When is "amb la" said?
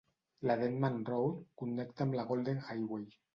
2.07-2.27